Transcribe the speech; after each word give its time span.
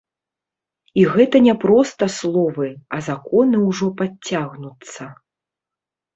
І 1.01 1.03
гэта 1.17 1.41
не 1.47 1.53
проста 1.65 2.07
словы, 2.15 2.67
а 2.99 2.99
законы 3.09 3.57
ўжо 3.69 3.87
падцягнуцца. 4.01 5.03